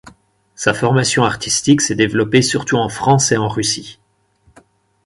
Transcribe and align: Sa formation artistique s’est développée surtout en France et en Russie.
Sa 0.55 0.73
formation 0.73 1.25
artistique 1.25 1.79
s’est 1.79 1.93
développée 1.93 2.41
surtout 2.41 2.77
en 2.77 2.89
France 2.89 3.31
et 3.31 3.37
en 3.37 3.47
Russie. 3.47 3.99